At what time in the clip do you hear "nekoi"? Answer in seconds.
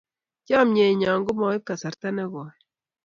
2.15-2.53